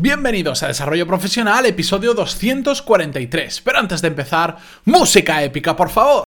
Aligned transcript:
Bienvenidos 0.00 0.62
a 0.62 0.68
Desarrollo 0.68 1.08
Profesional, 1.08 1.66
episodio 1.66 2.14
243. 2.14 3.62
Pero 3.62 3.80
antes 3.80 4.00
de 4.00 4.06
empezar, 4.06 4.56
música 4.84 5.42
épica, 5.42 5.74
por 5.74 5.90
favor. 5.90 6.22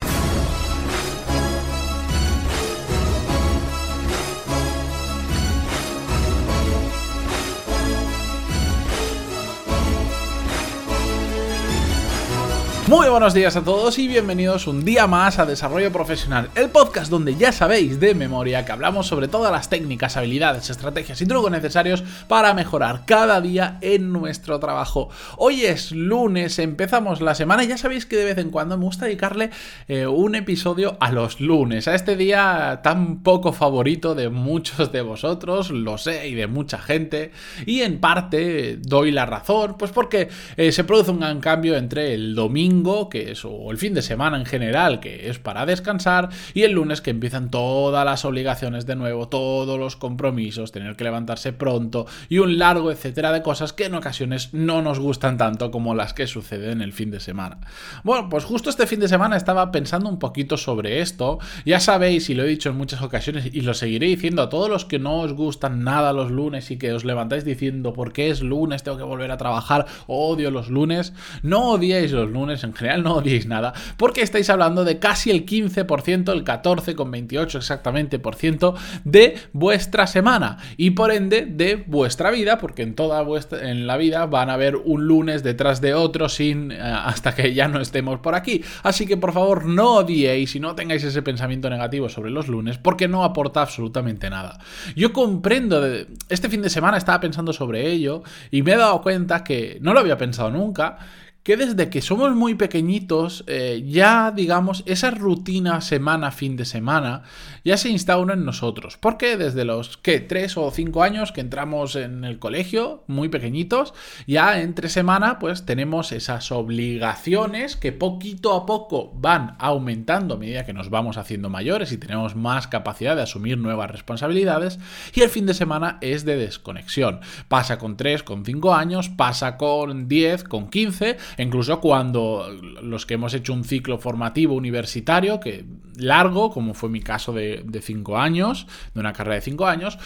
Muy 12.92 13.08
buenos 13.08 13.34
días 13.34 13.56
a 13.56 13.64
todos 13.64 13.98
y 14.00 14.10
bienvenidos 14.10 14.68
un 14.68 14.84
día 14.84 15.08
más 15.08 15.40
a 15.40 15.46
Desarrollo 15.46 15.94
Profesional, 15.94 16.50
el 16.56 16.70
podcast 16.70 17.10
donde 17.10 17.38
ya 17.38 17.54
sabéis 17.54 18.02
de 18.02 18.14
memoria 18.14 18.66
que 18.66 18.74
hablamos 18.74 19.08
sobre 19.08 19.30
todas 19.30 19.50
las 19.50 19.70
técnicas, 19.70 20.18
habilidades, 20.18 20.70
estrategias 20.70 21.22
y 21.22 21.26
trucos 21.26 21.50
necesarios 21.52 22.04
para 22.28 22.54
mejorar 22.54 23.04
cada 23.06 23.40
día 23.40 23.78
en 23.80 24.12
nuestro 24.12 24.60
trabajo. 24.60 25.08
Hoy 25.38 25.64
es 25.64 25.94
lunes, 25.94 26.60
empezamos 26.60 27.22
la 27.22 27.34
semana 27.34 27.64
ya 27.64 27.78
sabéis 27.78 28.06
que 28.06 28.18
de 28.18 28.26
vez 28.26 28.38
en 28.40 28.50
cuando 28.50 28.78
me 28.78 28.84
gusta 28.84 29.06
dedicarle 29.06 29.52
eh, 29.88 30.06
un 30.06 30.36
episodio 30.36 30.98
a 31.00 31.14
los 31.14 31.40
lunes, 31.40 31.88
a 31.88 31.96
este 31.96 32.18
día 32.18 32.82
tan 32.84 33.24
poco 33.24 33.54
favorito 33.54 34.16
de 34.16 34.28
muchos 34.28 34.92
de 34.92 35.02
vosotros, 35.02 35.72
lo 35.72 35.98
sé, 35.98 36.28
y 36.28 36.36
de 36.36 36.48
mucha 36.48 36.78
gente, 36.78 37.32
y 37.66 37.84
en 37.84 38.02
parte 38.02 38.76
doy 38.82 39.12
la 39.12 39.26
razón, 39.26 39.78
pues 39.80 39.92
porque 39.92 40.28
eh, 40.58 40.74
se 40.74 40.84
produce 40.84 41.12
un 41.12 41.22
gran 41.22 41.40
cambio 41.40 41.78
entre 41.78 42.14
el 42.16 42.36
domingo 42.36 42.81
que 43.10 43.32
es, 43.32 43.46
o 43.46 43.72
el 43.72 43.78
fin 43.78 43.94
de 43.94 44.02
semana 44.02 44.38
en 44.38 44.46
general, 44.46 45.00
que 45.00 45.30
es 45.30 45.40
para 45.40 45.66
descansar, 45.66 46.30
y 46.54 46.64
el 46.64 46.72
lunes 46.72 47.02
que 47.02 47.12
empiezan 47.12 47.52
todas 47.52 48.06
las 48.06 48.26
obligaciones 48.26 48.86
de 48.86 48.96
nuevo, 48.96 49.28
todos 49.28 49.80
los 49.80 49.96
compromisos, 49.96 50.72
tener 50.72 50.96
que 50.96 51.04
levantarse 51.04 51.54
pronto 51.54 52.06
y 52.30 52.40
un 52.40 52.58
largo 52.58 52.92
etcétera 52.92 53.32
de 53.32 53.42
cosas 53.42 53.74
que 53.74 53.86
en 53.86 53.96
ocasiones 53.96 54.54
no 54.54 54.82
nos 54.82 55.00
gustan 55.00 55.38
tanto 55.38 55.72
como 55.72 55.96
las 55.96 56.14
que 56.14 56.28
suceden 56.28 56.82
el 56.82 56.94
fin 56.94 57.12
de 57.12 57.20
semana. 57.20 57.60
Bueno, 58.04 58.30
pues 58.30 58.44
justo 58.44 58.70
este 58.70 58.88
fin 58.88 59.00
de 59.00 59.08
semana 59.08 59.38
estaba 59.38 59.72
pensando 59.72 60.10
un 60.10 60.20
poquito 60.20 60.58
sobre 60.58 61.02
esto, 61.02 61.40
ya 61.66 61.80
sabéis, 61.80 62.30
y 62.30 62.34
lo 62.34 62.44
he 62.44 62.48
dicho 62.48 62.70
en 62.70 62.78
muchas 62.78 63.02
ocasiones, 63.02 63.54
y 63.54 63.62
lo 63.62 63.74
seguiré 63.74 64.08
diciendo 64.08 64.42
a 64.42 64.50
todos 64.50 64.70
los 64.70 64.86
que 64.86 65.00
no 65.00 65.20
os 65.22 65.34
gustan 65.34 65.84
nada 65.84 66.14
los 66.14 66.32
lunes 66.32 66.72
y 66.72 66.78
que 66.78 66.94
os 66.94 67.06
levantáis 67.06 67.46
diciendo, 67.46 67.94
¿por 67.94 68.14
qué 68.14 68.30
es 68.30 68.42
lunes? 68.42 68.84
Tengo 68.84 68.98
que 68.98 69.04
volver 69.04 69.32
a 69.32 69.38
trabajar, 69.38 69.86
odio 70.08 70.52
los 70.52 70.70
lunes. 70.70 71.14
No 71.44 71.72
odiéis 71.72 72.12
los 72.12 72.30
lunes 72.30 72.64
en 72.72 72.76
general 72.78 73.04
no 73.04 73.16
odiéis 73.16 73.46
nada, 73.46 73.74
porque 73.98 74.22
estáis 74.22 74.50
hablando 74.50 74.84
de 74.84 75.00
casi 75.00 75.30
el 75.30 75.46
15%, 75.46 76.32
el 76.32 76.44
14,28 76.46 77.56
exactamente 77.56 78.18
por 78.18 78.36
ciento 78.36 78.76
de 79.04 79.38
vuestra 79.54 80.08
semana 80.08 80.58
y 80.78 80.92
por 80.92 81.12
ende 81.12 81.46
de 81.46 81.76
vuestra 81.76 82.32
vida, 82.32 82.58
porque 82.58 82.84
en 82.84 82.96
toda 82.96 83.22
vuestra 83.22 83.70
en 83.70 83.88
la 83.88 83.98
vida 83.98 84.26
van 84.26 84.50
a 84.50 84.54
haber 84.54 84.78
un 84.78 85.06
lunes 85.06 85.44
detrás 85.44 85.82
de 85.82 85.94
otro 85.94 86.30
sin 86.30 86.72
eh, 86.72 86.80
hasta 86.80 87.36
que 87.36 87.54
ya 87.54 87.68
no 87.68 87.82
estemos 87.82 88.20
por 88.20 88.36
aquí. 88.36 88.64
Así 88.84 89.06
que 89.06 89.18
por 89.18 89.34
favor 89.34 89.66
no 89.66 89.96
odiéis 89.96 90.56
y 90.56 90.60
no 90.60 90.74
tengáis 90.76 91.04
ese 91.04 91.22
pensamiento 91.22 91.70
negativo 91.70 92.10
sobre 92.10 92.32
los 92.32 92.48
lunes 92.48 92.78
porque 92.78 93.08
no 93.08 93.24
aporta 93.24 93.62
absolutamente 93.62 94.30
nada. 94.30 94.60
Yo 94.96 95.12
comprendo 95.12 95.82
de, 95.82 96.08
este 96.30 96.50
fin 96.50 96.62
de 96.62 96.70
semana 96.70 96.98
estaba 96.98 97.20
pensando 97.20 97.52
sobre 97.52 97.88
ello 97.92 98.24
y 98.50 98.62
me 98.62 98.74
he 98.74 98.78
dado 98.78 99.02
cuenta 99.02 99.44
que 99.44 99.78
no 99.82 99.94
lo 99.94 100.00
había 100.00 100.18
pensado 100.18 100.50
nunca 100.50 100.98
que 101.44 101.58
desde 101.58 101.90
que 101.90 102.02
somos 102.02 102.36
muy 102.36 102.54
pequeñitos, 102.54 103.44
eh, 103.48 103.84
ya 103.88 104.32
digamos, 104.32 104.84
esa 104.86 105.10
rutina 105.10 105.82
semana, 105.82 106.32
fin 106.32 106.56
de 106.56 106.66
semana, 106.66 107.24
ya 107.66 107.78
se 107.78 107.90
instaura 107.90 108.36
en 108.36 108.46
nosotros. 108.46 108.98
Porque 108.98 109.38
desde 109.38 109.66
los, 109.66 109.98
¿qué? 109.98 110.20
Tres 110.20 110.56
o 110.56 110.70
cinco 110.70 111.02
años 111.02 111.32
que 111.32 111.42
entramos 111.42 111.96
en 111.96 112.26
el 112.26 112.38
colegio, 112.38 113.04
muy 113.08 113.30
pequeñitos, 113.30 113.94
ya 114.28 114.62
entre 114.62 114.88
semana, 114.90 115.40
pues 115.40 115.66
tenemos 115.66 116.12
esas 116.12 116.52
obligaciones 116.52 117.76
que 117.76 117.92
poquito 117.92 118.54
a 118.54 118.68
poco 118.68 119.12
van 119.16 119.56
aumentando 119.58 120.36
a 120.36 120.38
medida 120.38 120.66
que 120.66 120.74
nos 120.74 120.92
vamos 120.92 121.18
haciendo 121.18 121.50
mayores 121.50 121.92
y 121.92 121.98
tenemos 121.98 122.36
más 122.36 122.68
capacidad 122.68 123.16
de 123.16 123.24
asumir 123.24 123.58
nuevas 123.58 123.90
responsabilidades. 123.90 124.80
Y 125.16 125.22
el 125.22 125.30
fin 125.30 125.48
de 125.48 125.56
semana 125.56 125.98
es 126.02 126.24
de 126.24 126.38
desconexión. 126.38 127.22
Pasa 127.48 127.80
con 127.80 127.98
tres, 127.98 128.22
con 128.22 128.46
cinco 128.46 128.76
años, 128.76 129.10
pasa 129.10 129.58
con 129.58 130.08
10, 130.08 130.44
con 130.44 130.70
15 130.70 131.18
incluso 131.38 131.80
cuando 131.80 132.48
los 132.82 133.06
que 133.06 133.16
hemos 133.16 133.34
hecho 133.34 133.54
un 133.54 133.64
ciclo 133.64 133.98
formativo 133.98 134.56
universitario, 134.56 135.40
que 135.40 135.66
largo, 135.96 136.52
como 136.52 136.74
fue 136.74 136.90
mi 136.90 137.02
caso 137.02 137.34
de, 137.34 137.64
cinco 137.82 138.18
años, 138.18 138.68
de 138.94 139.00
una 139.00 139.14
carrera 139.14 139.36
de 139.36 139.42
cinco 139.42 139.68
años, 139.68 139.98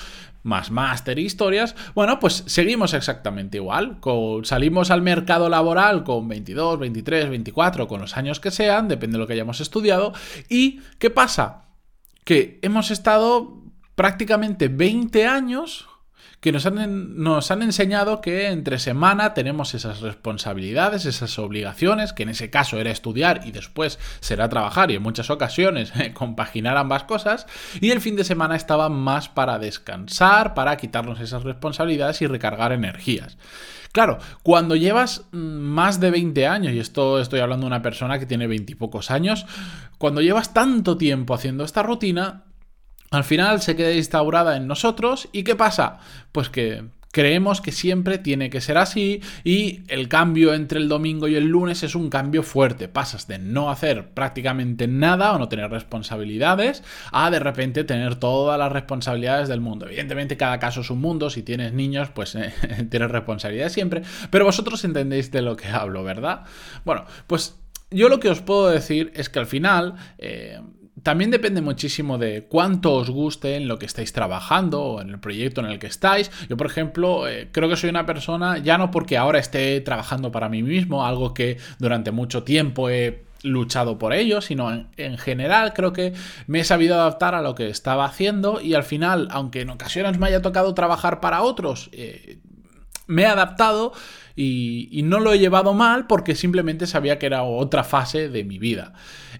más 0.44 0.70
máster 0.70 1.18
historias, 1.18 1.76
bueno, 1.96 2.20
pues 2.20 2.44
seguimos 2.46 2.94
exactamente 2.94 3.58
igual. 3.58 3.98
salimos 4.44 4.92
al 4.92 5.02
mercado 5.02 5.50
laboral 5.50 6.04
con 6.04 6.28
22, 6.28 6.80
23, 6.80 7.30
24, 7.30 7.88
con 7.88 8.02
los 8.02 8.16
años 8.16 8.40
que 8.40 8.52
sean, 8.52 8.88
depende 8.88 9.16
de 9.16 9.20
lo 9.20 9.28
que 9.28 9.34
hayamos 9.34 9.60
estudiado. 9.60 10.14
¿Y 10.48 10.82
qué 11.00 11.10
pasa? 11.10 11.64
Que 12.24 12.60
hemos 12.62 12.92
estado 12.92 13.64
prácticamente 13.96 14.68
20 14.68 15.26
años 15.26 15.88
que 16.40 16.52
nos 16.52 16.66
han, 16.66 17.18
nos 17.24 17.50
han 17.50 17.64
enseñado 17.64 18.22
que 18.22 18.50
entre 18.50 18.78
semana 18.78 19.34
tenemos 19.34 19.74
esas 19.74 20.02
responsabilidades, 20.02 21.06
esas 21.06 21.40
obligaciones, 21.40 22.14
que 22.14 22.24
en 22.24 22.30
ese 22.30 22.50
caso 22.50 22.80
era 22.80 22.92
estudiar 22.92 23.42
y 23.46 23.52
después 23.52 23.98
será 24.20 24.48
trabajar 24.48 24.92
y 24.92 24.96
en 24.96 25.02
muchas 25.02 25.30
ocasiones 25.30 25.92
compaginar 26.14 26.78
ambas 26.78 27.06
cosas, 27.06 27.48
y 27.82 27.92
el 27.92 28.02
fin 28.02 28.16
de 28.16 28.24
semana 28.24 28.56
estaba 28.56 28.90
más 28.90 29.30
para 29.30 29.58
descansar, 29.60 30.54
para 30.54 30.78
quitarnos 30.78 31.20
esas 31.20 31.44
responsabilidades 31.44 32.22
y 32.22 32.28
recargar 32.28 32.72
energías. 32.72 33.38
Claro, 33.92 34.18
cuando 34.44 34.76
llevas 34.76 35.24
mm, 35.32 35.38
más 35.38 36.02
de 36.02 36.12
20 36.12 36.48
años, 36.48 36.74
y 36.74 36.80
esto 36.80 37.18
estoy 37.18 37.40
hablando 37.40 37.64
de 37.64 37.68
una 37.68 37.82
persona 37.82 38.20
que 38.20 38.26
tiene 38.26 38.46
20 38.46 38.74
y 38.74 38.76
pocos 38.76 39.10
años, 39.10 39.46
cuando 39.98 40.22
llevas 40.22 40.54
tanto 40.54 40.98
tiempo 40.98 41.34
haciendo 41.34 41.64
esta 41.64 41.82
rutina, 41.82 42.44
al 43.12 43.24
final 43.24 43.62
se 43.62 43.76
queda 43.76 43.92
instaurada 43.92 44.58
en 44.58 44.68
nosotros 44.68 45.30
y 45.32 45.44
¿qué 45.44 45.56
pasa? 45.56 46.00
Pues 46.32 46.50
que 46.50 46.84
creemos 47.16 47.62
que 47.62 47.72
siempre 47.72 48.18
tiene 48.18 48.50
que 48.50 48.60
ser 48.60 48.78
así 48.78 49.22
y 49.46 49.84
el 49.88 50.10
cambio 50.10 50.54
entre 50.54 50.80
el 50.80 50.90
domingo 50.90 51.30
y 51.30 51.36
el 51.36 51.46
lunes 51.46 51.82
es 51.84 51.96
un 51.96 52.10
cambio 52.10 52.44
fuerte. 52.44 52.90
Pasas 52.90 53.26
de 53.26 53.40
no 53.40 53.70
hacer 53.70 54.10
prácticamente 54.10 54.90
nada 54.90 55.32
o 55.32 55.40
no 55.40 55.48
tener 55.48 55.72
responsabilidades 55.72 56.84
a 57.14 57.32
de 57.32 57.40
repente 57.40 57.86
tener 57.86 58.16
todas 58.16 58.60
las 58.60 58.70
responsabilidades 58.70 59.48
del 59.48 59.62
mundo. 59.62 59.86
Evidentemente 59.86 60.36
cada 60.36 60.60
caso 60.60 60.82
es 60.82 60.90
un 60.90 61.00
mundo, 61.00 61.30
si 61.30 61.42
tienes 61.42 61.72
niños 61.72 62.10
pues 62.10 62.36
eh, 62.36 62.54
tienes 62.92 63.10
responsabilidades 63.10 63.72
siempre, 63.72 64.02
pero 64.30 64.44
vosotros 64.44 64.84
entendéis 64.84 65.32
de 65.32 65.42
lo 65.42 65.56
que 65.56 65.70
hablo, 65.70 66.04
¿verdad? 66.04 66.42
Bueno, 66.84 67.06
pues 67.28 67.56
yo 67.92 68.10
lo 68.10 68.20
que 68.20 68.28
os 68.28 68.42
puedo 68.42 68.70
decir 68.70 69.14
es 69.16 69.30
que 69.30 69.40
al 69.40 69.48
final... 69.48 69.96
Eh, 70.18 70.60
también 71.04 71.32
depende 71.32 71.62
muchísimo 71.62 72.18
de 72.18 72.44
cuánto 72.44 72.94
os 72.94 73.10
guste 73.10 73.56
en 73.56 73.68
lo 73.68 73.78
que 73.78 73.86
estáis 73.86 74.14
trabajando 74.14 74.82
o 74.82 75.02
en 75.02 75.10
el 75.10 75.20
proyecto 75.20 75.62
en 75.62 75.68
el 75.68 75.80
que 75.80 75.88
estáis. 75.88 76.32
Yo, 76.50 76.58
por 76.58 76.68
ejemplo, 76.68 77.28
eh, 77.28 77.50
creo 77.52 77.68
que 77.68 77.76
soy 77.76 77.90
una 77.90 78.06
persona, 78.06 78.58
ya 78.60 78.78
no 78.78 78.92
porque 78.92 79.18
ahora 79.18 79.40
esté 79.40 79.82
trabajando 79.82 80.32
para 80.32 80.50
mí 80.50 80.64
mismo, 80.64 81.06
algo 81.06 81.34
que 81.34 81.58
durante 81.80 82.12
mucho 82.12 82.44
tiempo 82.44 82.90
he 82.90 83.26
luchado 83.44 84.00
por 84.00 84.14
ello, 84.14 84.42
sino 84.42 84.88
en, 84.98 85.18
general 85.18 85.74
creo 85.74 85.94
que 85.94 86.14
me 86.48 86.62
he 86.62 86.64
sabido 86.64 86.96
adaptar 86.96 87.36
a 87.36 87.42
lo 87.42 87.56
que 87.56 87.70
estaba 87.70 88.06
haciendo 88.06 88.60
y 88.60 88.74
al 88.74 88.84
final, 88.84 89.28
aunque 89.32 89.62
en 89.62 89.70
ocasiones 89.70 90.18
me 90.18 90.28
haya 90.28 90.42
tocado 90.42 90.74
trabajar 90.74 91.20
para 91.20 91.44
otros, 91.44 91.90
eh, 91.92 92.40
me 93.08 93.24
he 93.24 93.26
adaptado 93.26 93.94
y, 94.36 95.02
no 95.04 95.20
lo 95.20 95.34
he 95.34 95.40
llevado 95.40 95.74
mal 95.74 96.08
porque 96.08 96.36
simplemente 96.36 96.88
sabía 96.88 97.20
que 97.20 97.26
era 97.26 97.44
otra 97.44 97.84
fase 97.84 98.30
de 98.30 98.44
mi 98.44 98.60
vida. 98.60 98.94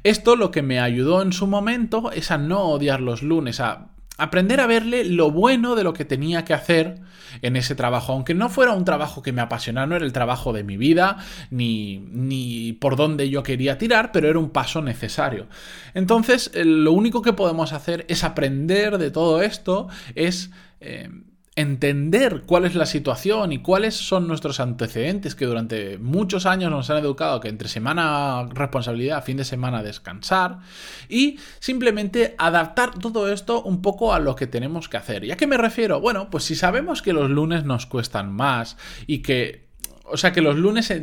Esto 0.04 0.36
lo 0.36 0.52
que 0.52 0.62
me 0.62 0.80
ayudó 0.80 1.22
en 1.22 1.34
su 1.34 1.48
momento 1.48 2.12
es 2.12 2.32
a 2.32 2.38
no 2.38 2.64
odiar 2.66 3.02
los 3.02 3.24
lunes, 3.24 3.60
a 3.60 3.90
aprender 4.18 4.62
a 4.62 4.68
verle 4.68 5.04
lo 5.04 5.32
bueno 5.32 5.76
de 5.76 5.84
lo 5.84 5.94
que 5.94 6.06
tenía 6.06 6.46
que 6.46 6.54
hacer 6.54 7.02
en 7.42 7.58
ese 7.58 7.76
trabajo, 7.76 8.14
aunque 8.14 8.34
no 8.34 8.48
fuera 8.48 8.72
un 8.72 8.86
trabajo 8.86 9.22
que 9.22 9.34
me 9.34 9.42
apasionara, 9.42 9.88
no 9.88 9.96
era 9.98 10.06
el 10.06 10.14
trabajo 10.14 10.54
de 10.54 10.64
mi 10.64 10.78
vida, 10.78 11.18
ni, 11.50 12.00
ni 12.12 12.72
por 12.74 12.96
donde 12.96 13.30
yo 13.30 13.44
quería 13.44 13.78
tirar, 13.78 14.14
pero 14.14 14.30
era 14.30 14.40
un 14.40 14.52
paso 14.52 14.82
necesario. 14.82 15.48
Entonces, 15.94 16.52
eh, 16.54 16.64
lo 16.64 16.94
único 16.94 17.22
que 17.22 17.34
podemos 17.34 17.74
hacer 17.74 18.06
es 18.08 18.24
aprender 18.24 18.98
de 18.98 19.12
todo 19.12 19.42
esto, 19.42 19.90
es... 20.16 20.52
Eh, 20.80 21.10
entender 21.56 22.44
cuál 22.46 22.66
es 22.66 22.76
la 22.76 22.86
situación 22.86 23.54
y 23.54 23.60
cuáles 23.60 23.96
son 23.96 24.28
nuestros 24.28 24.60
antecedentes 24.60 25.36
que 25.36 25.46
durante 25.46 25.98
muchos 25.98 26.46
años 26.46 26.70
nos 26.70 26.90
han 26.90 26.98
educado 26.98 27.40
que 27.40 27.48
entre 27.48 27.70
semana 27.70 28.48
responsabilidad, 28.54 29.24
fin 29.24 29.38
de 29.38 29.46
semana 29.46 29.82
descansar 29.82 30.60
y 31.08 31.40
simplemente 31.60 32.36
adaptar 32.38 33.00
todo 33.00 33.32
esto 33.32 33.64
un 33.64 33.82
poco 33.82 34.14
a 34.14 34.20
lo 34.20 34.36
que 34.36 34.48
tenemos 34.48 34.90
que 34.90 34.98
hacer. 34.98 35.24
¿Y 35.24 35.32
a 35.32 35.38
qué 35.38 35.48
me 35.48 35.58
refiero? 35.58 36.02
Bueno, 36.02 36.30
pues 36.30 36.44
si 36.44 36.56
sabemos 36.56 37.02
que 37.02 37.14
los 37.14 37.30
lunes 37.30 37.64
nos 37.64 37.86
cuestan 37.86 38.34
más 38.34 38.76
y 39.08 39.20
que 39.20 39.65
o 40.08 40.18
sea 40.18 40.32
que 40.32 40.42
los 40.42 40.56
lunes 40.56 40.94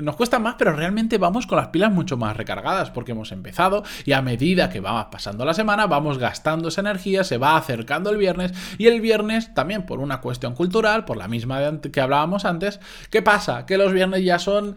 nos 0.00 0.16
cuesta 0.16 0.38
más, 0.38 0.56
pero 0.58 0.72
realmente 0.72 1.18
vamos 1.18 1.46
con 1.46 1.58
las 1.58 1.68
pilas 1.68 1.92
mucho 1.92 2.16
más 2.16 2.36
recargadas 2.36 2.90
porque 2.90 3.12
hemos 3.12 3.32
empezado 3.32 3.82
y 4.04 4.12
a 4.12 4.22
medida 4.22 4.70
que 4.70 4.80
va 4.80 5.10
pasando 5.10 5.44
la 5.44 5.54
semana 5.54 5.86
vamos 5.86 6.18
gastando 6.18 6.68
esa 6.68 6.80
energía, 6.80 7.24
se 7.24 7.38
va 7.38 7.56
acercando 7.56 8.10
el 8.10 8.16
viernes 8.16 8.52
y 8.78 8.86
el 8.86 9.00
viernes 9.00 9.54
también 9.54 9.86
por 9.86 10.00
una 10.00 10.20
cuestión 10.20 10.54
cultural, 10.54 11.04
por 11.04 11.16
la 11.16 11.28
misma 11.28 11.60
que 11.92 12.00
hablábamos 12.00 12.44
antes, 12.44 12.80
¿qué 13.10 13.22
pasa? 13.22 13.66
Que 13.66 13.78
los 13.78 13.92
viernes 13.92 14.24
ya 14.24 14.38
son... 14.38 14.76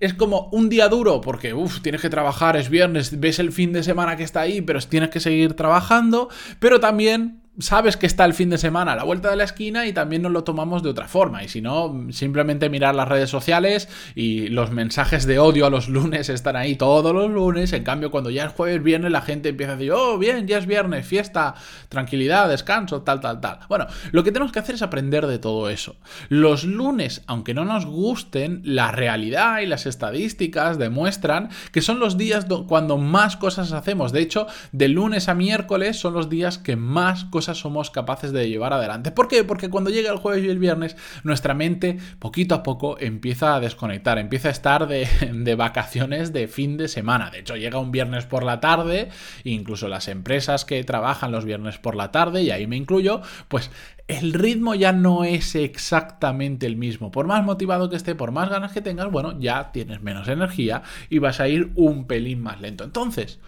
es 0.00 0.14
como 0.14 0.48
un 0.52 0.68
día 0.68 0.88
duro 0.88 1.20
porque, 1.20 1.54
uff, 1.54 1.80
tienes 1.80 2.00
que 2.00 2.10
trabajar, 2.10 2.56
es 2.56 2.68
viernes, 2.68 3.18
ves 3.20 3.38
el 3.38 3.52
fin 3.52 3.72
de 3.72 3.82
semana 3.82 4.16
que 4.16 4.24
está 4.24 4.40
ahí, 4.40 4.60
pero 4.60 4.80
tienes 4.80 5.10
que 5.10 5.20
seguir 5.20 5.54
trabajando, 5.54 6.28
pero 6.58 6.80
también 6.80 7.43
sabes 7.58 7.96
que 7.96 8.06
está 8.06 8.24
el 8.24 8.34
fin 8.34 8.50
de 8.50 8.58
semana 8.58 8.92
a 8.92 8.96
la 8.96 9.04
vuelta 9.04 9.30
de 9.30 9.36
la 9.36 9.44
esquina 9.44 9.86
y 9.86 9.92
también 9.92 10.22
nos 10.22 10.32
lo 10.32 10.44
tomamos 10.44 10.82
de 10.82 10.90
otra 10.90 11.06
forma. 11.06 11.44
Y 11.44 11.48
si 11.48 11.60
no, 11.60 12.06
simplemente 12.10 12.68
mirar 12.68 12.94
las 12.94 13.08
redes 13.08 13.30
sociales 13.30 13.88
y 14.14 14.48
los 14.48 14.70
mensajes 14.70 15.24
de 15.26 15.38
odio 15.38 15.66
a 15.66 15.70
los 15.70 15.88
lunes 15.88 16.28
están 16.28 16.56
ahí 16.56 16.74
todos 16.74 17.14
los 17.14 17.30
lunes. 17.30 17.72
En 17.72 17.84
cambio, 17.84 18.10
cuando 18.10 18.30
ya 18.30 18.46
es 18.46 18.52
jueves, 18.52 18.82
viernes, 18.82 19.12
la 19.12 19.22
gente 19.22 19.50
empieza 19.50 19.72
a 19.72 19.76
decir, 19.76 19.92
oh, 19.92 20.18
bien, 20.18 20.46
ya 20.48 20.58
es 20.58 20.66
viernes, 20.66 21.06
fiesta, 21.06 21.54
tranquilidad, 21.88 22.48
descanso, 22.48 23.02
tal, 23.02 23.20
tal, 23.20 23.40
tal. 23.40 23.60
Bueno, 23.68 23.86
lo 24.10 24.24
que 24.24 24.32
tenemos 24.32 24.50
que 24.50 24.58
hacer 24.58 24.74
es 24.74 24.82
aprender 24.82 25.26
de 25.26 25.38
todo 25.38 25.70
eso. 25.70 25.96
Los 26.28 26.64
lunes, 26.64 27.22
aunque 27.26 27.54
no 27.54 27.64
nos 27.64 27.86
gusten, 27.86 28.62
la 28.64 28.90
realidad 28.90 29.60
y 29.60 29.66
las 29.66 29.86
estadísticas 29.86 30.78
demuestran 30.78 31.50
que 31.70 31.82
son 31.82 32.00
los 32.00 32.18
días 32.18 32.46
cuando 32.66 32.98
más 32.98 33.36
cosas 33.36 33.72
hacemos. 33.72 34.12
De 34.12 34.20
hecho, 34.20 34.48
de 34.72 34.88
lunes 34.88 35.28
a 35.28 35.34
miércoles 35.34 35.98
son 35.98 36.14
los 36.14 36.28
días 36.28 36.58
que 36.58 36.76
más 36.76 37.24
cosas 37.26 37.43
somos 37.52 37.90
capaces 37.90 38.32
de 38.32 38.48
llevar 38.48 38.72
adelante. 38.72 39.10
¿Por 39.10 39.28
qué? 39.28 39.44
Porque 39.44 39.68
cuando 39.68 39.90
llega 39.90 40.10
el 40.10 40.16
jueves 40.16 40.44
y 40.44 40.48
el 40.48 40.58
viernes, 40.58 40.96
nuestra 41.22 41.52
mente 41.52 41.98
poquito 42.18 42.54
a 42.54 42.62
poco 42.62 42.96
empieza 42.98 43.56
a 43.56 43.60
desconectar, 43.60 44.18
empieza 44.18 44.48
a 44.48 44.52
estar 44.52 44.88
de, 44.88 45.06
de 45.32 45.54
vacaciones 45.54 46.32
de 46.32 46.48
fin 46.48 46.78
de 46.78 46.88
semana. 46.88 47.30
De 47.30 47.40
hecho, 47.40 47.56
llega 47.56 47.78
un 47.78 47.92
viernes 47.92 48.24
por 48.24 48.44
la 48.44 48.60
tarde, 48.60 49.10
incluso 49.44 49.88
las 49.88 50.08
empresas 50.08 50.64
que 50.64 50.82
trabajan 50.84 51.32
los 51.32 51.44
viernes 51.44 51.76
por 51.76 51.94
la 51.94 52.10
tarde, 52.10 52.42
y 52.42 52.50
ahí 52.50 52.66
me 52.66 52.76
incluyo, 52.76 53.20
pues 53.48 53.70
el 54.06 54.34
ritmo 54.34 54.74
ya 54.74 54.92
no 54.92 55.24
es 55.24 55.54
exactamente 55.54 56.66
el 56.66 56.76
mismo. 56.76 57.10
Por 57.10 57.26
más 57.26 57.44
motivado 57.44 57.88
que 57.88 57.96
esté, 57.96 58.14
por 58.14 58.32
más 58.32 58.50
ganas 58.50 58.72
que 58.72 58.82
tengas, 58.82 59.10
bueno, 59.10 59.38
ya 59.38 59.72
tienes 59.72 60.02
menos 60.02 60.28
energía 60.28 60.82
y 61.08 61.18
vas 61.18 61.40
a 61.40 61.48
ir 61.48 61.72
un 61.74 62.06
pelín 62.06 62.42
más 62.42 62.60
lento. 62.60 62.84
Entonces, 62.84 63.38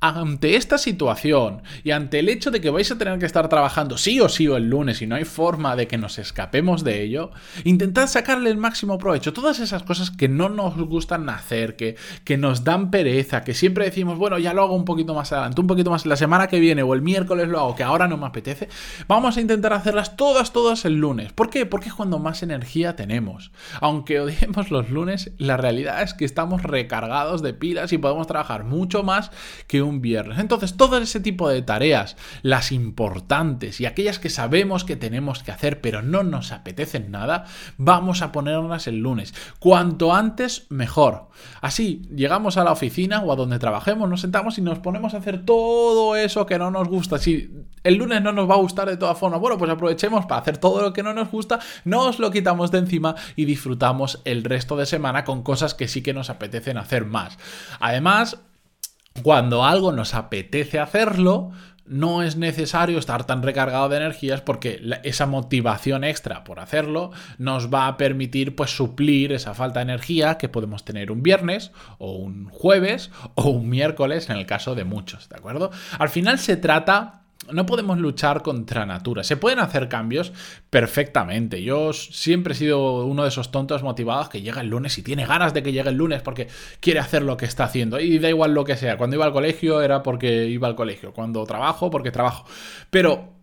ante 0.00 0.56
esta 0.56 0.78
situación 0.78 1.62
y 1.84 1.90
ante 1.90 2.18
el 2.18 2.28
hecho 2.28 2.50
de 2.50 2.60
que 2.60 2.70
vais 2.70 2.90
a 2.90 2.98
tener 2.98 3.18
que 3.18 3.26
estar 3.26 3.48
trabajando 3.48 3.98
sí 3.98 4.20
o 4.20 4.28
sí 4.28 4.48
o 4.48 4.56
el 4.56 4.68
lunes 4.68 5.02
y 5.02 5.06
no 5.06 5.16
hay 5.16 5.24
forma 5.24 5.76
de 5.76 5.86
que 5.86 5.98
nos 5.98 6.18
escapemos 6.18 6.84
de 6.84 7.02
ello, 7.02 7.30
intentad 7.64 8.06
sacarle 8.06 8.50
el 8.50 8.56
máximo 8.56 8.98
provecho. 8.98 9.32
Todas 9.32 9.60
esas 9.60 9.82
cosas 9.82 10.10
que 10.10 10.28
no 10.28 10.48
nos 10.48 10.76
gustan 10.76 11.28
hacer, 11.28 11.76
que, 11.76 11.96
que 12.24 12.36
nos 12.36 12.64
dan 12.64 12.90
pereza, 12.90 13.42
que 13.42 13.54
siempre 13.54 13.84
decimos, 13.86 14.18
bueno, 14.18 14.38
ya 14.38 14.54
lo 14.54 14.62
hago 14.62 14.74
un 14.74 14.84
poquito 14.84 15.14
más 15.14 15.32
adelante, 15.32 15.60
un 15.60 15.66
poquito 15.66 15.90
más 15.90 16.06
la 16.06 16.16
semana 16.16 16.46
que 16.46 16.60
viene 16.60 16.82
o 16.82 16.94
el 16.94 17.02
miércoles 17.02 17.48
lo 17.48 17.60
hago, 17.60 17.76
que 17.76 17.82
ahora 17.82 18.08
no 18.08 18.16
me 18.16 18.26
apetece, 18.26 18.68
vamos 19.08 19.36
a 19.36 19.40
intentar 19.40 19.72
hacerlas 19.86 20.16
todas, 20.16 20.52
todas 20.52 20.84
el 20.84 20.94
lunes. 20.94 21.32
¿Por 21.32 21.48
qué? 21.48 21.64
Porque 21.64 21.88
es 21.88 21.94
cuando 21.94 22.18
más 22.18 22.42
energía 22.42 22.96
tenemos. 22.96 23.52
Aunque 23.80 24.18
odiemos 24.20 24.72
los 24.72 24.90
lunes, 24.90 25.30
la 25.38 25.56
realidad 25.56 26.02
es 26.02 26.12
que 26.12 26.24
estamos 26.24 26.64
recargados 26.64 27.40
de 27.40 27.54
pilas 27.54 27.92
y 27.92 27.98
podemos 27.98 28.26
trabajar 28.26 28.64
mucho 28.64 29.04
más 29.04 29.30
que 29.68 29.82
un 29.82 30.00
viernes. 30.00 30.40
Entonces, 30.40 30.76
todo 30.76 30.98
ese 30.98 31.20
tipo 31.20 31.48
de 31.48 31.62
tareas, 31.62 32.16
las 32.42 32.72
importantes 32.72 33.80
y 33.80 33.86
aquellas 33.86 34.18
que 34.18 34.28
sabemos 34.28 34.82
que 34.84 34.96
tenemos 34.96 35.44
que 35.44 35.52
hacer, 35.52 35.80
pero 35.80 36.02
no 36.02 36.24
nos 36.24 36.50
apetecen 36.50 37.12
nada, 37.12 37.44
vamos 37.76 38.22
a 38.22 38.32
ponerlas 38.32 38.88
el 38.88 38.98
lunes. 38.98 39.34
Cuanto 39.60 40.12
antes, 40.12 40.66
mejor. 40.68 41.28
Así, 41.60 42.02
llegamos 42.12 42.56
a 42.56 42.64
la 42.64 42.72
oficina 42.72 43.20
o 43.20 43.32
a 43.32 43.36
donde 43.36 43.60
trabajemos, 43.60 44.08
nos 44.08 44.22
sentamos 44.22 44.58
y 44.58 44.62
nos 44.62 44.80
ponemos 44.80 45.14
a 45.14 45.18
hacer 45.18 45.44
todo 45.44 46.16
eso 46.16 46.44
que 46.44 46.58
no 46.58 46.72
nos 46.72 46.88
gusta. 46.88 47.18
Si 47.18 47.50
el 47.84 47.94
lunes 47.94 48.20
no 48.20 48.32
nos 48.32 48.50
va 48.50 48.54
a 48.54 48.58
gustar 48.58 48.88
de 48.88 48.96
todas 48.96 49.16
formas, 49.16 49.40
bueno, 49.40 49.56
pues 49.56 49.68
aprovechemos 49.76 50.26
para 50.26 50.40
hacer 50.40 50.58
todo 50.58 50.82
lo 50.82 50.92
que 50.92 51.02
no 51.02 51.14
nos 51.14 51.30
gusta, 51.30 51.60
nos 51.84 52.18
lo 52.18 52.30
quitamos 52.30 52.70
de 52.70 52.78
encima 52.78 53.14
y 53.36 53.44
disfrutamos 53.44 54.20
el 54.24 54.44
resto 54.44 54.76
de 54.76 54.86
semana 54.86 55.24
con 55.24 55.42
cosas 55.42 55.74
que 55.74 55.88
sí 55.88 56.02
que 56.02 56.14
nos 56.14 56.30
apetecen 56.30 56.78
hacer 56.78 57.04
más. 57.04 57.38
Además, 57.80 58.38
cuando 59.22 59.64
algo 59.64 59.92
nos 59.92 60.14
apetece 60.14 60.78
hacerlo, 60.78 61.52
no 61.86 62.22
es 62.22 62.36
necesario 62.36 62.98
estar 62.98 63.24
tan 63.24 63.42
recargado 63.42 63.88
de 63.88 63.96
energías 63.96 64.40
porque 64.40 64.80
esa 65.04 65.26
motivación 65.26 66.04
extra 66.04 66.44
por 66.44 66.60
hacerlo 66.60 67.12
nos 67.38 67.72
va 67.72 67.86
a 67.86 67.96
permitir 67.96 68.56
pues 68.56 68.76
suplir 68.76 69.32
esa 69.32 69.54
falta 69.54 69.80
de 69.80 69.84
energía 69.84 70.36
que 70.36 70.48
podemos 70.48 70.84
tener 70.84 71.12
un 71.12 71.22
viernes 71.22 71.72
o 71.98 72.12
un 72.12 72.48
jueves 72.48 73.10
o 73.34 73.50
un 73.50 73.68
miércoles 73.68 74.28
en 74.30 74.36
el 74.36 74.46
caso 74.46 74.74
de 74.74 74.84
muchos, 74.84 75.28
¿de 75.28 75.36
acuerdo? 75.36 75.70
Al 75.98 76.08
final 76.08 76.38
se 76.38 76.56
trata 76.56 77.25
no 77.52 77.66
podemos 77.66 77.98
luchar 77.98 78.42
contra 78.42 78.86
natura. 78.86 79.22
Se 79.24 79.36
pueden 79.36 79.58
hacer 79.58 79.88
cambios 79.88 80.32
perfectamente. 80.70 81.62
Yo 81.62 81.92
siempre 81.92 82.54
he 82.54 82.56
sido 82.56 83.04
uno 83.06 83.22
de 83.22 83.28
esos 83.28 83.50
tontos 83.50 83.82
motivados 83.82 84.28
que 84.28 84.42
llega 84.42 84.60
el 84.60 84.68
lunes 84.68 84.98
y 84.98 85.02
tiene 85.02 85.26
ganas 85.26 85.54
de 85.54 85.62
que 85.62 85.72
llegue 85.72 85.90
el 85.90 85.96
lunes 85.96 86.22
porque 86.22 86.48
quiere 86.80 87.00
hacer 87.00 87.22
lo 87.22 87.36
que 87.36 87.44
está 87.44 87.64
haciendo. 87.64 88.00
Y 88.00 88.18
da 88.18 88.28
igual 88.28 88.52
lo 88.52 88.64
que 88.64 88.76
sea. 88.76 88.96
Cuando 88.96 89.16
iba 89.16 89.24
al 89.24 89.32
colegio 89.32 89.80
era 89.80 90.02
porque 90.02 90.46
iba 90.46 90.68
al 90.68 90.74
colegio. 90.74 91.12
Cuando 91.12 91.44
trabajo, 91.44 91.90
porque 91.90 92.10
trabajo. 92.10 92.46
Pero 92.90 93.36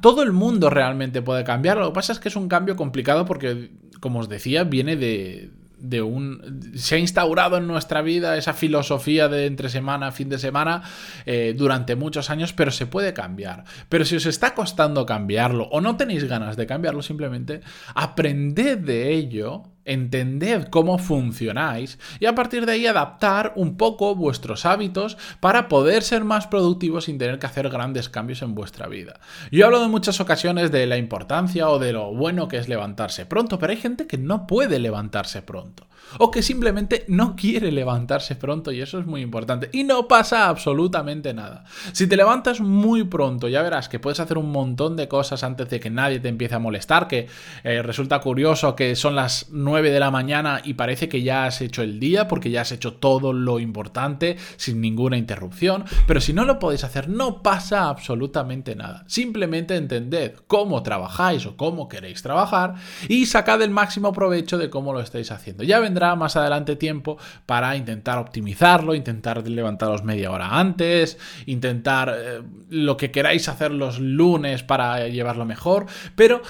todo 0.00 0.22
el 0.22 0.32
mundo 0.32 0.70
realmente 0.70 1.22
puede 1.22 1.44
cambiar. 1.44 1.78
Lo 1.78 1.88
que 1.88 1.94
pasa 1.94 2.12
es 2.12 2.18
que 2.18 2.28
es 2.28 2.36
un 2.36 2.48
cambio 2.48 2.76
complicado 2.76 3.26
porque, 3.26 3.70
como 4.00 4.20
os 4.20 4.28
decía, 4.28 4.64
viene 4.64 4.96
de, 4.96 5.50
de 5.80 6.02
un... 6.02 6.60
Se 6.74 6.96
ha 6.96 6.98
instaurado 6.98 7.56
en 7.56 7.66
nuestra 7.66 8.02
vida 8.02 8.36
esa 8.36 8.52
filosofía 8.52 9.28
de 9.28 9.46
entre 9.46 9.68
semana, 9.68 10.12
fin 10.12 10.28
de 10.28 10.38
semana, 10.38 10.82
eh, 11.26 11.54
durante 11.56 11.96
muchos 11.96 12.30
años, 12.30 12.52
pero 12.52 12.70
se 12.70 12.86
puede 12.86 13.12
cambiar. 13.12 13.64
Pero 13.88 14.04
si 14.04 14.16
os 14.16 14.26
está 14.26 14.54
costando 14.54 15.06
cambiarlo 15.06 15.64
o 15.70 15.80
no 15.80 15.96
tenéis 15.96 16.24
ganas 16.24 16.56
de 16.56 16.66
cambiarlo, 16.66 17.02
simplemente 17.02 17.60
aprended 17.94 18.78
de 18.78 19.12
ello 19.12 19.69
entended 19.84 20.68
cómo 20.68 20.98
funcionáis 20.98 21.98
y 22.18 22.26
a 22.26 22.34
partir 22.34 22.66
de 22.66 22.72
ahí 22.72 22.86
adaptar 22.86 23.52
un 23.56 23.76
poco 23.76 24.14
vuestros 24.14 24.66
hábitos 24.66 25.16
para 25.40 25.68
poder 25.68 26.02
ser 26.02 26.24
más 26.24 26.46
productivos 26.46 27.04
sin 27.04 27.18
tener 27.18 27.38
que 27.38 27.46
hacer 27.46 27.68
grandes 27.68 28.08
cambios 28.08 28.42
en 28.42 28.54
vuestra 28.54 28.86
vida. 28.86 29.20
Yo 29.50 29.62
he 29.62 29.64
hablado 29.64 29.84
en 29.84 29.90
muchas 29.90 30.20
ocasiones 30.20 30.70
de 30.70 30.86
la 30.86 30.96
importancia 30.96 31.68
o 31.68 31.78
de 31.78 31.92
lo 31.92 32.14
bueno 32.14 32.48
que 32.48 32.58
es 32.58 32.68
levantarse 32.68 33.26
pronto, 33.26 33.58
pero 33.58 33.72
hay 33.72 33.78
gente 33.78 34.06
que 34.06 34.18
no 34.18 34.46
puede 34.46 34.78
levantarse 34.78 35.42
pronto 35.42 35.89
o 36.18 36.30
que 36.30 36.42
simplemente 36.42 37.04
no 37.08 37.36
quiere 37.36 37.72
levantarse 37.72 38.36
pronto 38.36 38.72
y 38.72 38.80
eso 38.80 38.98
es 38.98 39.06
muy 39.06 39.20
importante 39.20 39.68
y 39.72 39.84
no 39.84 40.08
pasa 40.08 40.48
absolutamente 40.48 41.34
nada. 41.34 41.64
Si 41.92 42.06
te 42.06 42.16
levantas 42.16 42.60
muy 42.60 43.04
pronto 43.04 43.48
ya 43.48 43.62
verás 43.62 43.88
que 43.88 43.98
puedes 43.98 44.20
hacer 44.20 44.38
un 44.38 44.50
montón 44.50 44.96
de 44.96 45.08
cosas 45.08 45.42
antes 45.44 45.68
de 45.70 45.80
que 45.80 45.90
nadie 45.90 46.20
te 46.20 46.28
empiece 46.28 46.54
a 46.54 46.58
molestar, 46.58 47.08
que 47.08 47.28
eh, 47.64 47.82
resulta 47.82 48.20
curioso 48.20 48.74
que 48.74 48.96
son 48.96 49.14
las 49.14 49.48
9 49.50 49.90
de 49.90 50.00
la 50.00 50.10
mañana 50.10 50.60
y 50.64 50.74
parece 50.74 51.08
que 51.08 51.22
ya 51.22 51.46
has 51.46 51.60
hecho 51.60 51.82
el 51.82 52.00
día 52.00 52.28
porque 52.28 52.50
ya 52.50 52.62
has 52.62 52.72
hecho 52.72 52.94
todo 52.94 53.32
lo 53.32 53.60
importante 53.60 54.36
sin 54.56 54.80
ninguna 54.80 55.16
interrupción, 55.16 55.84
pero 56.06 56.20
si 56.20 56.32
no 56.32 56.44
lo 56.44 56.58
podéis 56.58 56.84
hacer 56.84 57.08
no 57.08 57.42
pasa 57.42 57.88
absolutamente 57.88 58.74
nada. 58.74 59.04
Simplemente 59.06 59.76
entended 59.76 60.34
cómo 60.46 60.82
trabajáis 60.82 61.46
o 61.46 61.56
cómo 61.56 61.88
queréis 61.88 62.22
trabajar 62.22 62.74
y 63.08 63.26
sacad 63.26 63.62
el 63.62 63.70
máximo 63.70 64.12
provecho 64.12 64.58
de 64.58 64.70
cómo 64.70 64.92
lo 64.92 65.00
estáis 65.00 65.30
haciendo. 65.30 65.62
Ya 65.64 65.78
vendrá 65.80 65.99
más 66.16 66.36
adelante 66.36 66.76
tiempo 66.76 67.18
para 67.46 67.76
intentar 67.76 68.18
optimizarlo, 68.18 68.94
intentar 68.94 69.46
levantaros 69.46 70.04
media 70.04 70.30
hora 70.30 70.58
antes, 70.58 71.18
intentar 71.46 72.14
eh, 72.16 72.42
lo 72.70 72.96
que 72.96 73.10
queráis 73.10 73.48
hacer 73.48 73.70
los 73.70 73.98
lunes 73.98 74.62
para 74.62 75.08
llevarlo 75.08 75.44
mejor, 75.44 75.86
pero 76.14 76.42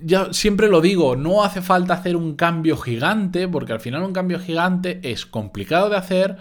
ya 0.00 0.32
siempre 0.32 0.68
lo 0.68 0.80
digo, 0.80 1.16
no 1.16 1.42
hace 1.44 1.62
falta 1.62 1.94
hacer 1.94 2.16
un 2.16 2.36
cambio 2.36 2.76
gigante, 2.76 3.48
porque 3.48 3.72
al 3.72 3.80
final 3.80 4.02
un 4.02 4.12
cambio 4.12 4.38
gigante 4.38 5.00
es 5.02 5.26
complicado 5.26 5.88
de 5.88 5.96
hacer, 5.96 6.36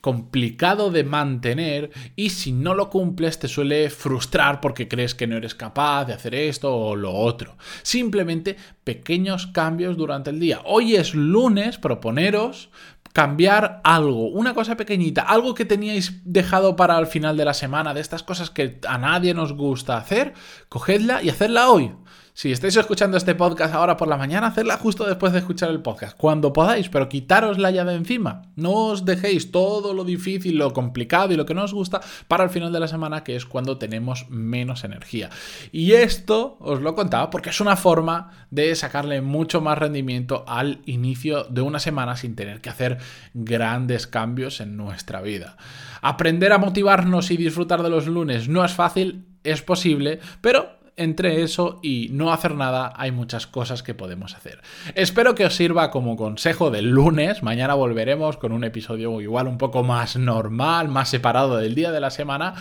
complicado 0.00 0.90
de 0.90 1.04
mantener 1.04 1.90
y 2.16 2.30
si 2.30 2.52
no 2.52 2.74
lo 2.74 2.90
cumples 2.90 3.38
te 3.38 3.48
suele 3.48 3.90
frustrar 3.90 4.60
porque 4.60 4.88
crees 4.88 5.14
que 5.14 5.26
no 5.26 5.36
eres 5.36 5.54
capaz 5.54 6.06
de 6.06 6.14
hacer 6.14 6.34
esto 6.34 6.74
o 6.74 6.96
lo 6.96 7.12
otro. 7.12 7.56
Simplemente 7.82 8.56
pequeños 8.84 9.46
cambios 9.48 9.96
durante 9.96 10.30
el 10.30 10.40
día. 10.40 10.60
Hoy 10.64 10.96
es 10.96 11.14
lunes, 11.14 11.78
proponeros 11.78 12.70
cambiar 13.12 13.80
algo, 13.82 14.28
una 14.28 14.54
cosa 14.54 14.76
pequeñita, 14.76 15.22
algo 15.22 15.54
que 15.54 15.64
teníais 15.64 16.20
dejado 16.24 16.76
para 16.76 16.98
el 16.98 17.06
final 17.06 17.36
de 17.36 17.44
la 17.44 17.54
semana, 17.54 17.92
de 17.92 18.00
estas 18.00 18.22
cosas 18.22 18.50
que 18.50 18.78
a 18.86 18.98
nadie 18.98 19.34
nos 19.34 19.52
gusta 19.52 19.96
hacer, 19.96 20.32
cogedla 20.68 21.22
y 21.22 21.28
hacedla 21.28 21.70
hoy. 21.70 21.92
Si 22.40 22.50
estáis 22.50 22.74
escuchando 22.74 23.18
este 23.18 23.34
podcast 23.34 23.74
ahora 23.74 23.98
por 23.98 24.08
la 24.08 24.16
mañana, 24.16 24.46
hacedla 24.46 24.78
justo 24.78 25.04
después 25.04 25.34
de 25.34 25.40
escuchar 25.40 25.68
el 25.68 25.82
podcast, 25.82 26.16
cuando 26.16 26.54
podáis, 26.54 26.88
pero 26.88 27.06
quitarosla 27.06 27.70
ya 27.70 27.84
de 27.84 27.94
encima. 27.94 28.44
No 28.56 28.86
os 28.86 29.04
dejéis 29.04 29.50
todo 29.50 29.92
lo 29.92 30.04
difícil, 30.04 30.56
lo 30.56 30.72
complicado 30.72 31.34
y 31.34 31.36
lo 31.36 31.44
que 31.44 31.52
no 31.52 31.64
os 31.64 31.74
gusta 31.74 32.00
para 32.28 32.44
el 32.44 32.48
final 32.48 32.72
de 32.72 32.80
la 32.80 32.88
semana, 32.88 33.24
que 33.24 33.36
es 33.36 33.44
cuando 33.44 33.76
tenemos 33.76 34.30
menos 34.30 34.84
energía. 34.84 35.28
Y 35.70 35.92
esto 35.92 36.56
os 36.60 36.80
lo 36.80 36.94
contaba 36.94 37.28
porque 37.28 37.50
es 37.50 37.60
una 37.60 37.76
forma 37.76 38.30
de 38.50 38.74
sacarle 38.74 39.20
mucho 39.20 39.60
más 39.60 39.76
rendimiento 39.76 40.42
al 40.48 40.80
inicio 40.86 41.44
de 41.44 41.60
una 41.60 41.78
semana 41.78 42.16
sin 42.16 42.36
tener 42.36 42.62
que 42.62 42.70
hacer 42.70 42.96
grandes 43.34 44.06
cambios 44.06 44.62
en 44.62 44.78
nuestra 44.78 45.20
vida. 45.20 45.58
Aprender 46.00 46.54
a 46.54 46.58
motivarnos 46.58 47.30
y 47.32 47.36
disfrutar 47.36 47.82
de 47.82 47.90
los 47.90 48.06
lunes 48.06 48.48
no 48.48 48.64
es 48.64 48.72
fácil, 48.72 49.26
es 49.44 49.60
posible, 49.60 50.20
pero 50.40 50.79
entre 51.00 51.42
eso 51.42 51.80
y 51.82 52.08
no 52.12 52.32
hacer 52.32 52.54
nada 52.54 52.92
hay 52.96 53.10
muchas 53.10 53.46
cosas 53.46 53.82
que 53.82 53.94
podemos 53.94 54.34
hacer. 54.34 54.60
Espero 54.94 55.34
que 55.34 55.46
os 55.46 55.56
sirva 55.56 55.90
como 55.90 56.16
consejo 56.16 56.70
del 56.70 56.90
lunes. 56.90 57.42
Mañana 57.42 57.74
volveremos 57.74 58.36
con 58.36 58.52
un 58.52 58.64
episodio 58.64 59.20
igual 59.20 59.48
un 59.48 59.58
poco 59.58 59.82
más 59.82 60.16
normal, 60.16 60.88
más 60.88 61.08
separado 61.08 61.56
del 61.56 61.74
día 61.74 61.90
de 61.90 62.00
la 62.00 62.10
semana. 62.10 62.54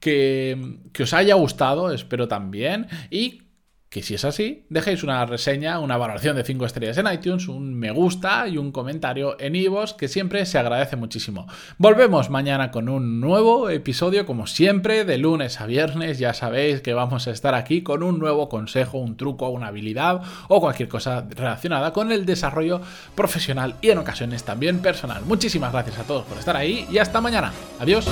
Que, 0.00 0.78
que 0.92 1.02
os 1.04 1.12
haya 1.12 1.34
gustado, 1.34 1.92
espero 1.92 2.28
también. 2.28 2.86
Y 3.10 3.47
que 3.90 4.02
si 4.02 4.14
es 4.14 4.24
así, 4.24 4.66
dejéis 4.68 5.02
una 5.02 5.24
reseña, 5.24 5.78
una 5.78 5.96
valoración 5.96 6.36
de 6.36 6.44
5 6.44 6.66
estrellas 6.66 6.98
en 6.98 7.10
iTunes, 7.10 7.48
un 7.48 7.74
me 7.74 7.90
gusta 7.90 8.46
y 8.46 8.58
un 8.58 8.70
comentario 8.70 9.40
en 9.40 9.56
iVoox, 9.56 9.94
que 9.94 10.08
siempre 10.08 10.44
se 10.44 10.58
agradece 10.58 10.96
muchísimo. 10.96 11.46
Volvemos 11.78 12.28
mañana 12.28 12.70
con 12.70 12.90
un 12.90 13.20
nuevo 13.20 13.70
episodio, 13.70 14.26
como 14.26 14.46
siempre, 14.46 15.04
de 15.04 15.16
lunes 15.16 15.60
a 15.60 15.66
viernes. 15.66 16.18
Ya 16.18 16.34
sabéis 16.34 16.82
que 16.82 16.92
vamos 16.92 17.28
a 17.28 17.30
estar 17.30 17.54
aquí 17.54 17.82
con 17.82 18.02
un 18.02 18.18
nuevo 18.18 18.48
consejo, 18.48 18.98
un 18.98 19.16
truco, 19.16 19.48
una 19.48 19.68
habilidad 19.68 20.20
o 20.48 20.60
cualquier 20.60 20.88
cosa 20.88 21.26
relacionada 21.30 21.92
con 21.92 22.12
el 22.12 22.26
desarrollo 22.26 22.82
profesional 23.14 23.76
y 23.80 23.90
en 23.90 23.98
ocasiones 23.98 24.44
también 24.44 24.80
personal. 24.80 25.22
Muchísimas 25.24 25.72
gracias 25.72 25.98
a 25.98 26.04
todos 26.04 26.24
por 26.24 26.38
estar 26.38 26.56
ahí 26.56 26.86
y 26.90 26.98
hasta 26.98 27.20
mañana. 27.20 27.52
Adiós. 27.80 28.06